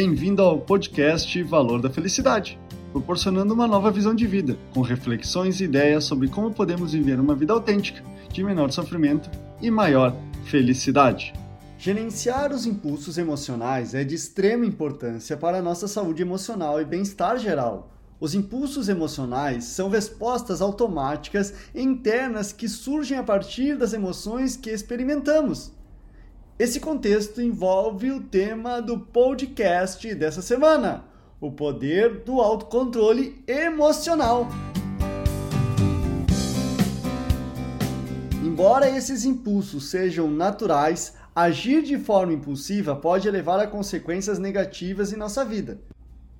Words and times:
Bem-vindo 0.00 0.42
ao 0.42 0.60
podcast 0.60 1.42
Valor 1.42 1.82
da 1.82 1.90
Felicidade, 1.90 2.56
proporcionando 2.92 3.52
uma 3.52 3.66
nova 3.66 3.90
visão 3.90 4.14
de 4.14 4.28
vida, 4.28 4.56
com 4.72 4.80
reflexões 4.80 5.60
e 5.60 5.64
ideias 5.64 6.04
sobre 6.04 6.28
como 6.28 6.54
podemos 6.54 6.92
viver 6.92 7.18
uma 7.18 7.34
vida 7.34 7.52
autêntica, 7.52 8.00
de 8.32 8.44
menor 8.44 8.70
sofrimento 8.70 9.28
e 9.60 9.72
maior 9.72 10.14
felicidade. 10.44 11.32
Gerenciar 11.76 12.52
os 12.52 12.64
impulsos 12.64 13.18
emocionais 13.18 13.92
é 13.92 14.04
de 14.04 14.14
extrema 14.14 14.64
importância 14.64 15.36
para 15.36 15.58
a 15.58 15.62
nossa 15.62 15.88
saúde 15.88 16.22
emocional 16.22 16.80
e 16.80 16.84
bem-estar 16.84 17.36
geral. 17.36 17.90
Os 18.20 18.36
impulsos 18.36 18.88
emocionais 18.88 19.64
são 19.64 19.88
respostas 19.88 20.62
automáticas 20.62 21.52
e 21.74 21.82
internas 21.82 22.52
que 22.52 22.68
surgem 22.68 23.18
a 23.18 23.24
partir 23.24 23.76
das 23.76 23.92
emoções 23.92 24.56
que 24.56 24.70
experimentamos. 24.70 25.72
Esse 26.58 26.80
contexto 26.80 27.40
envolve 27.40 28.10
o 28.10 28.20
tema 28.20 28.82
do 28.82 28.98
podcast 28.98 30.12
dessa 30.16 30.42
semana: 30.42 31.04
o 31.40 31.52
poder 31.52 32.24
do 32.24 32.40
autocontrole 32.40 33.44
emocional. 33.46 34.48
Embora 38.44 38.90
esses 38.90 39.24
impulsos 39.24 39.88
sejam 39.88 40.28
naturais, 40.28 41.14
agir 41.32 41.80
de 41.84 41.96
forma 41.96 42.32
impulsiva 42.32 42.96
pode 42.96 43.30
levar 43.30 43.60
a 43.60 43.66
consequências 43.68 44.40
negativas 44.40 45.12
em 45.12 45.16
nossa 45.16 45.44
vida. 45.44 45.80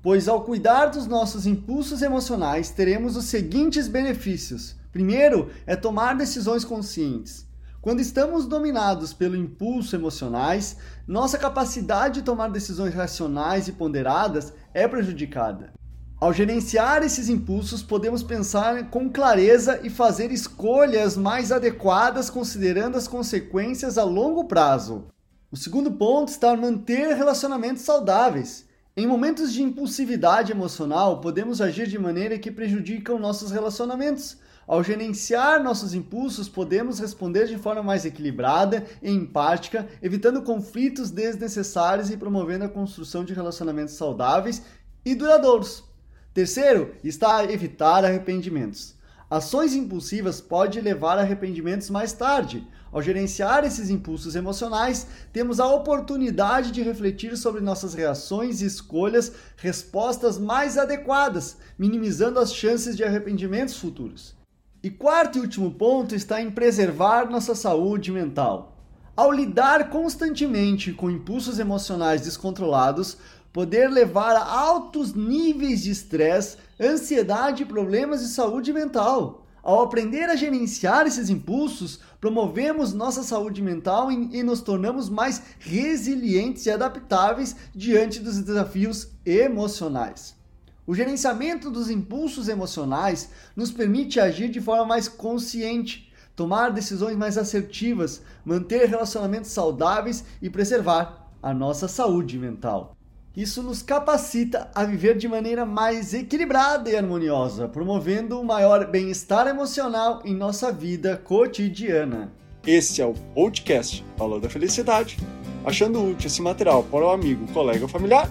Pois 0.00 0.28
ao 0.28 0.44
cuidar 0.44 0.86
dos 0.86 1.08
nossos 1.08 1.44
impulsos 1.44 2.02
emocionais, 2.02 2.70
teremos 2.70 3.16
os 3.16 3.24
seguintes 3.24 3.88
benefícios. 3.88 4.76
Primeiro, 4.92 5.50
é 5.66 5.74
tomar 5.74 6.14
decisões 6.14 6.64
conscientes. 6.64 7.52
Quando 7.84 8.00
estamos 8.00 8.46
dominados 8.46 9.12
pelo 9.12 9.36
impulso 9.36 9.94
emocionais, 9.94 10.78
nossa 11.06 11.36
capacidade 11.36 12.14
de 12.14 12.22
tomar 12.22 12.48
decisões 12.48 12.94
racionais 12.94 13.68
e 13.68 13.72
ponderadas 13.72 14.54
é 14.72 14.88
prejudicada. 14.88 15.70
Ao 16.18 16.32
gerenciar 16.32 17.02
esses 17.02 17.28
impulsos, 17.28 17.82
podemos 17.82 18.22
pensar 18.22 18.88
com 18.88 19.10
clareza 19.10 19.80
e 19.82 19.90
fazer 19.90 20.32
escolhas 20.32 21.14
mais 21.14 21.52
adequadas 21.52 22.30
considerando 22.30 22.96
as 22.96 23.06
consequências 23.06 23.98
a 23.98 24.02
longo 24.02 24.44
prazo. 24.44 25.08
O 25.52 25.56
segundo 25.58 25.92
ponto 25.92 26.28
está 26.28 26.56
manter 26.56 27.14
relacionamentos 27.14 27.82
saudáveis. 27.82 28.64
Em 28.96 29.06
momentos 29.06 29.52
de 29.52 29.62
impulsividade 29.62 30.50
emocional, 30.50 31.20
podemos 31.20 31.60
agir 31.60 31.86
de 31.86 31.98
maneira 31.98 32.38
que 32.38 32.50
prejudicam 32.50 33.18
nossos 33.18 33.50
relacionamentos. 33.50 34.38
Ao 34.66 34.82
gerenciar 34.82 35.62
nossos 35.62 35.94
impulsos, 35.94 36.48
podemos 36.48 36.98
responder 36.98 37.46
de 37.46 37.58
forma 37.58 37.82
mais 37.82 38.04
equilibrada 38.04 38.84
e 39.02 39.10
empática, 39.10 39.86
evitando 40.00 40.42
conflitos 40.42 41.10
desnecessários 41.10 42.10
e 42.10 42.16
promovendo 42.16 42.64
a 42.64 42.68
construção 42.68 43.24
de 43.24 43.34
relacionamentos 43.34 43.94
saudáveis 43.94 44.62
e 45.04 45.14
duradouros. 45.14 45.84
Terceiro, 46.32 46.94
está 47.04 47.44
evitar 47.44 48.04
arrependimentos. 48.04 48.94
Ações 49.30 49.74
impulsivas 49.74 50.40
podem 50.40 50.82
levar 50.82 51.18
a 51.18 51.22
arrependimentos 51.22 51.90
mais 51.90 52.12
tarde. 52.12 52.66
Ao 52.92 53.02
gerenciar 53.02 53.64
esses 53.64 53.90
impulsos 53.90 54.36
emocionais, 54.36 55.06
temos 55.32 55.58
a 55.58 55.66
oportunidade 55.66 56.70
de 56.70 56.82
refletir 56.82 57.36
sobre 57.36 57.60
nossas 57.60 57.94
reações 57.94 58.62
e 58.62 58.66
escolhas, 58.66 59.32
respostas 59.56 60.38
mais 60.38 60.78
adequadas, 60.78 61.56
minimizando 61.78 62.38
as 62.38 62.54
chances 62.54 62.96
de 62.96 63.02
arrependimentos 63.02 63.76
futuros. 63.76 64.36
E 64.84 64.90
quarto 64.90 65.38
e 65.38 65.40
último 65.40 65.70
ponto 65.70 66.14
está 66.14 66.42
em 66.42 66.50
preservar 66.50 67.30
nossa 67.30 67.54
saúde 67.54 68.12
mental. 68.12 68.76
Ao 69.16 69.32
lidar 69.32 69.88
constantemente 69.88 70.92
com 70.92 71.10
impulsos 71.10 71.58
emocionais 71.58 72.20
descontrolados, 72.20 73.16
poder 73.50 73.88
levar 73.88 74.36
a 74.36 74.44
altos 74.44 75.14
níveis 75.14 75.82
de 75.82 75.90
estresse, 75.90 76.58
ansiedade 76.78 77.62
e 77.62 77.66
problemas 77.66 78.20
de 78.20 78.28
saúde 78.28 78.74
mental. 78.74 79.46
Ao 79.62 79.82
aprender 79.82 80.24
a 80.24 80.36
gerenciar 80.36 81.06
esses 81.06 81.30
impulsos, 81.30 82.00
promovemos 82.20 82.92
nossa 82.92 83.22
saúde 83.22 83.62
mental 83.62 84.12
e 84.12 84.42
nos 84.42 84.60
tornamos 84.60 85.08
mais 85.08 85.40
resilientes 85.60 86.66
e 86.66 86.70
adaptáveis 86.70 87.56
diante 87.74 88.20
dos 88.20 88.38
desafios 88.38 89.08
emocionais. 89.24 90.43
O 90.86 90.94
gerenciamento 90.94 91.70
dos 91.70 91.88
impulsos 91.88 92.48
emocionais 92.48 93.30
nos 93.56 93.70
permite 93.70 94.20
agir 94.20 94.50
de 94.50 94.60
forma 94.60 94.84
mais 94.84 95.08
consciente, 95.08 96.12
tomar 96.36 96.70
decisões 96.70 97.16
mais 97.16 97.38
assertivas, 97.38 98.20
manter 98.44 98.86
relacionamentos 98.86 99.50
saudáveis 99.50 100.24
e 100.42 100.50
preservar 100.50 101.30
a 101.42 101.54
nossa 101.54 101.88
saúde 101.88 102.38
mental. 102.38 102.94
Isso 103.34 103.62
nos 103.62 103.82
capacita 103.82 104.70
a 104.74 104.84
viver 104.84 105.16
de 105.16 105.26
maneira 105.26 105.64
mais 105.64 106.14
equilibrada 106.14 106.90
e 106.90 106.96
harmoniosa, 106.96 107.66
promovendo 107.66 108.38
um 108.38 108.44
maior 108.44 108.86
bem-estar 108.86 109.48
emocional 109.48 110.20
em 110.24 110.34
nossa 110.34 110.70
vida 110.70 111.16
cotidiana. 111.16 112.30
Esse 112.66 113.02
é 113.02 113.06
o 113.06 113.14
podcast 113.34 114.04
Valor 114.16 114.40
da 114.40 114.48
Felicidade. 114.48 115.18
Achando 115.64 116.10
útil 116.10 116.26
esse 116.26 116.42
material 116.42 116.82
para 116.84 117.06
o 117.06 117.10
amigo, 117.10 117.50
colega 117.52 117.82
ou 117.82 117.88
familiar, 117.88 118.30